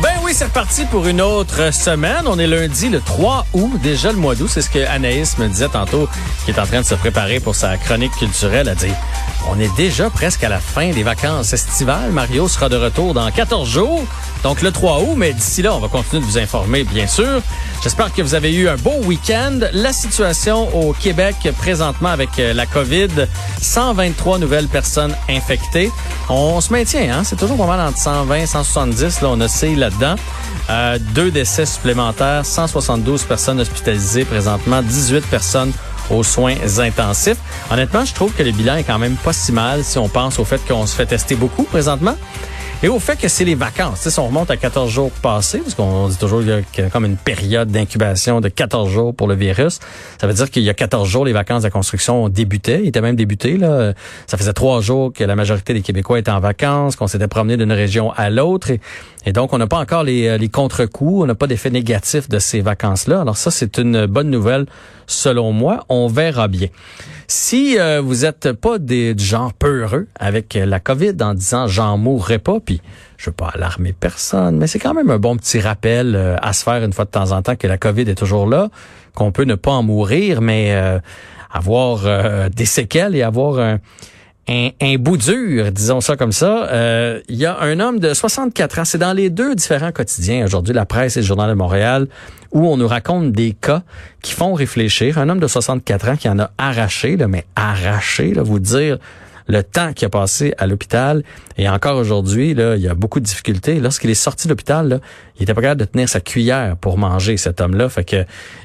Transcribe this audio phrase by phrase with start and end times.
[0.00, 2.22] Ben oui, c'est reparti pour une autre semaine.
[2.26, 4.48] On est lundi, le 3 août, déjà le mois d'août.
[4.48, 6.08] C'est ce que Anaïs me disait tantôt,
[6.44, 8.68] qui est en train de se préparer pour sa chronique culturelle.
[8.68, 8.94] Elle dit,
[9.50, 12.12] on est déjà presque à la fin des vacances estivales.
[12.12, 14.04] Mario sera de retour dans 14 jours,
[14.44, 15.14] donc le 3 août.
[15.16, 17.42] Mais d'ici là, on va continuer de vous informer, bien sûr.
[17.82, 19.60] J'espère que vous avez eu un beau week-end.
[19.72, 23.08] La situation au Québec présentement avec euh, la COVID,
[23.60, 25.90] 123 nouvelles personnes infectées.
[26.28, 27.22] On se maintient, hein?
[27.24, 29.22] C'est toujours pas mal entre 120 170.
[29.22, 29.87] Là, on oscille
[30.70, 35.72] Euh, deux décès supplémentaires, 172 personnes hospitalisées présentement, 18 personnes
[36.10, 37.38] aux soins intensifs.
[37.70, 40.38] Honnêtement, je trouve que le bilan est quand même pas si mal si on pense
[40.38, 42.16] au fait qu'on se fait tester beaucoup présentement.
[42.80, 44.08] Et au fait que c'est les vacances.
[44.08, 47.04] si on remonte à 14 jours passés, parce qu'on dit toujours qu'il y a comme
[47.04, 49.80] une période d'incubation de 14 jours pour le virus,
[50.20, 52.80] ça veut dire qu'il y a 14 jours, les vacances de construction ont débuté.
[52.84, 53.56] Ils étaient même débutés.
[53.56, 53.94] Là.
[54.28, 57.56] Ça faisait trois jours que la majorité des Québécois étaient en vacances, qu'on s'était promené
[57.56, 58.70] d'une région à l'autre.
[59.26, 62.38] Et, donc, on n'a pas encore les, les contre-coups, on n'a pas d'effet négatif de
[62.38, 63.22] ces vacances-là.
[63.22, 64.66] Alors ça, c'est une bonne nouvelle
[65.08, 65.84] selon moi.
[65.88, 66.68] On verra bien.
[67.30, 71.98] Si euh, vous êtes pas des, du genre peureux avec la COVID en disant j'en
[71.98, 72.80] mourrai pas, puis
[73.18, 76.54] je veux pas alarmer personne, mais c'est quand même un bon petit rappel euh, à
[76.54, 78.70] se faire une fois de temps en temps que la COVID est toujours là,
[79.14, 81.00] qu'on peut ne pas en mourir, mais euh,
[81.52, 83.78] avoir des séquelles et avoir un
[84.48, 86.68] un, bout dur, disons ça comme ça.
[86.70, 90.44] Euh, il y a un homme de 64 ans, c'est dans les deux différents quotidiens
[90.44, 92.08] aujourd'hui, la presse et le journal de Montréal,
[92.52, 93.82] où on nous raconte des cas
[94.22, 95.18] qui font réfléchir.
[95.18, 98.98] Un homme de 64 ans qui en a arraché, là, mais arraché, là, vous dire
[99.48, 101.24] le temps qu'il a passé à l'hôpital.
[101.56, 103.80] Et encore aujourd'hui, là, il y a beaucoup de difficultés.
[103.80, 105.00] Lorsqu'il est sorti de l'hôpital,
[105.36, 107.88] il était pas capable de tenir sa cuillère pour manger, cet homme-là.
[107.88, 108.24] Fait que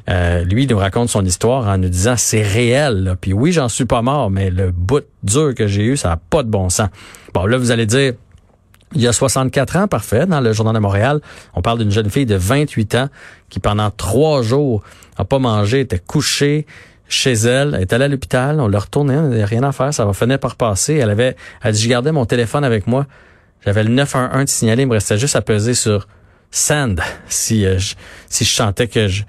[0.09, 3.15] euh, lui, il nous raconte son histoire en nous disant c'est réel.
[3.21, 6.17] Puis oui, j'en suis pas mort, mais le bout dur que j'ai eu, ça a
[6.17, 6.89] pas de bon sens.
[7.33, 8.13] Bon, là, vous allez dire,
[8.95, 11.19] il y a 64 ans, parfait, dans le Journal de Montréal,
[11.55, 13.09] on parle d'une jeune fille de 28 ans
[13.49, 14.83] qui, pendant trois jours,
[15.17, 16.65] a pas mangé, était couchée,
[17.07, 17.73] chez elle.
[17.75, 18.59] Elle est allée à l'hôpital.
[18.59, 19.13] On l'a retourné.
[19.13, 19.93] Elle n'avait rien à faire.
[19.93, 20.95] Ça va finir par passer.
[20.95, 23.05] Elle avait, elle dit, je gardais mon téléphone avec moi.
[23.65, 24.83] J'avais le 911 de signaler.
[24.83, 26.07] Il me restait juste à peser sur
[26.51, 27.95] send si, euh, je,
[28.29, 29.23] si je sentais que je,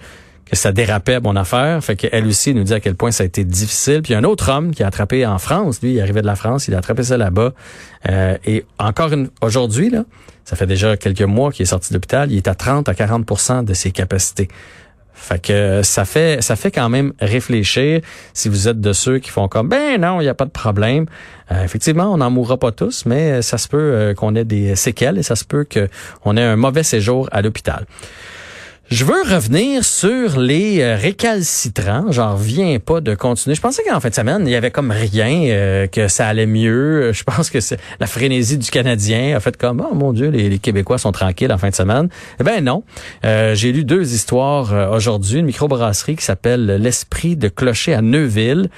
[0.45, 1.83] que ça dérapait mon affaire.
[1.83, 4.03] Fait qu'elle aussi nous dit à quel point ça a été difficile.
[4.03, 5.81] Puis un autre homme qui a attrapé en France.
[5.83, 6.69] Lui, il arrivait de la France.
[6.69, 7.53] Il a attrapé ça là-bas.
[8.09, 10.05] Euh, et encore une, aujourd'hui, là,
[10.45, 12.31] ça fait déjà quelques mois qu'il est sorti de l'hôpital.
[12.31, 14.49] Il est à 30 à 40% de ses capacités.
[15.15, 18.01] Fait que ça fait ça fait quand même réfléchir
[18.33, 20.51] si vous êtes de ceux qui font comme ben non, il n'y a pas de
[20.51, 21.07] problème.
[21.53, 24.77] Euh, effectivement, on n'en mourra pas tous, mais ça se peut euh, qu'on ait des
[24.77, 27.87] séquelles et ça se peut qu'on ait un mauvais séjour à l'hôpital.
[28.91, 32.13] Je veux revenir sur les euh, récalcitrants.
[32.13, 33.55] J'en reviens pas de continuer.
[33.55, 36.45] Je pensais qu'en fin de semaine, il y avait comme rien, euh, que ça allait
[36.45, 37.11] mieux.
[37.13, 40.59] Je pense que c'est la frénésie du Canadien a fait comme, oh mon Dieu, les,
[40.59, 42.11] Québécois sont tranquilles en fin de semaine.
[42.39, 42.85] Eh ben non.
[43.25, 45.39] Euh, j'ai lu deux histoires aujourd'hui.
[45.39, 48.69] Une microbrasserie qui s'appelle L'Esprit de Clocher à Neuville.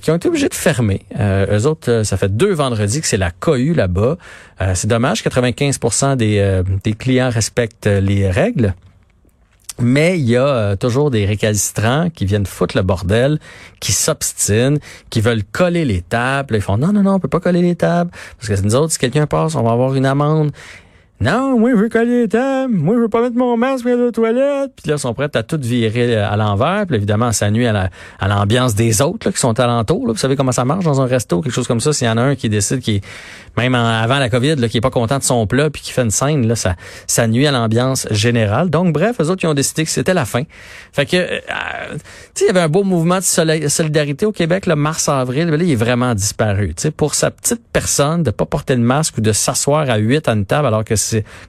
[0.00, 1.02] qui ont été obligés de fermer.
[1.20, 4.16] Euh, eux autres, ça fait deux vendredis que c'est la cohue là-bas.
[4.72, 8.74] c'est dommage, 95 des, des clients respectent les règles.
[9.80, 13.38] Mais il y a euh, toujours des récalcitrants qui viennent foutre le bordel,
[13.80, 14.78] qui s'obstinent,
[15.10, 16.56] qui veulent coller les tables.
[16.56, 18.10] Ils font non, non, non, on peut pas coller les tables.
[18.38, 20.50] Parce que nous autres, si quelqu'un passe, on va avoir une amende.
[21.18, 22.74] Non, moi, je veux coller les tables.
[22.74, 24.72] Moi, je veux pas mettre mon masque dans la toilette.
[24.76, 26.84] Puis là, ils sont prêts à tout virer à l'envers.
[26.86, 27.88] Puis évidemment, ça nuit à
[28.28, 30.06] l'ambiance des autres là, qui sont alentour.
[30.06, 30.12] Là.
[30.12, 31.94] Vous savez comment ça marche dans un resto, quelque chose comme ça?
[31.94, 33.00] S'il y en a un qui décide, qui
[33.56, 36.02] même avant la COVID, là, qui est pas content de son plat puis qui fait
[36.02, 38.68] une scène, là, ça, ça nuit à l'ambiance générale.
[38.68, 40.42] Donc, bref, eux autres, ils ont décidé que c'était la fin.
[40.92, 41.38] Fait que, euh,
[41.92, 41.98] tu
[42.34, 45.48] sais, il y avait un beau mouvement de solidarité au Québec, le mars-avril.
[45.48, 46.74] Là, il est vraiment disparu.
[46.74, 49.96] Tu sais, pour sa petite personne, de pas porter de masque ou de s'asseoir à
[49.96, 50.96] huit à une table alors que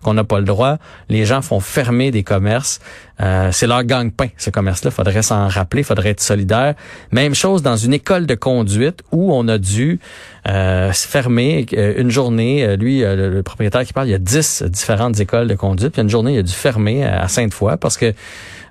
[0.04, 0.78] qu'on n'a pas le droit.
[1.10, 2.80] Les gens font fermer des commerces.
[3.20, 4.92] Euh, c'est leur gang-pain, ce commerce-là.
[4.92, 6.76] Faudrait s'en rappeler, faudrait être solidaire.
[7.12, 10.00] Même chose dans une école de conduite où on a dû
[10.48, 12.78] euh, fermer euh, une journée.
[12.78, 15.94] Lui, le, propriétaire qui parle, il y a dix différentes écoles de conduite.
[15.94, 18.14] Puis une journée, il a dû fermer à Sainte-Foy parce que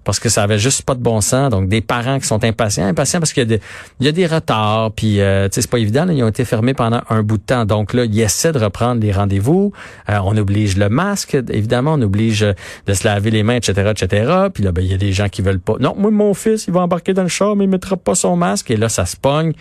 [0.06, 1.50] parce que ça avait juste pas de bon sens.
[1.50, 3.60] Donc, des parents qui sont impatients, impatients parce qu'il y a des,
[3.98, 7.02] il y a des retards, puis euh, c'est pas évident, ils ont été fermés pendant
[7.10, 7.66] un bout de temps.
[7.66, 9.72] Donc là, ils essaient de reprendre les rendez-vous.
[10.08, 12.46] Euh, on oblige le masque, évidemment, on oblige
[12.86, 14.32] de se laver les mains, etc., etc.
[14.52, 15.74] Puis là, ben, il y a des gens qui veulent pas.
[15.80, 18.36] Non, moi, mon fils, il va embarquer dans le char, mais il mettra pas son
[18.36, 18.70] masque.
[18.70, 19.52] Et là, ça se pogne.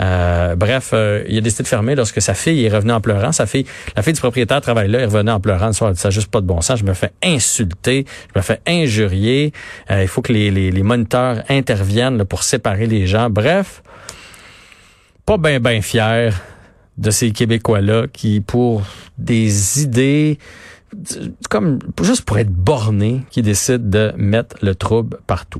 [0.00, 3.32] Euh, bref, euh, il a décidé de fermer lorsque sa fille est revenue en pleurant.
[3.32, 3.66] Sa fille,
[3.96, 5.92] la fille du propriétaire travaille là, elle revenait en pleurant le soir.
[5.96, 6.78] Ça juste pas de bon sens.
[6.78, 8.04] Je me fais insulter,
[8.34, 9.52] je me fais injurier.
[9.90, 13.30] il faut que les, les, les moniteurs interviennent pour séparer les gens.
[13.30, 13.82] Bref,
[15.26, 16.40] pas bien, bien fier
[16.98, 18.82] de ces Québécois-là qui, pour
[19.18, 20.38] des idées,
[21.48, 25.58] comme juste pour être bornés, qui décident de mettre le trouble partout.